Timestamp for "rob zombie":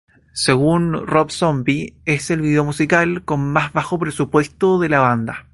1.05-1.95